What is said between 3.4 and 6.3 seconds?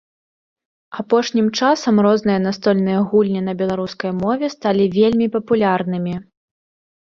на беларускай мове сталі вельмі папулярнымі.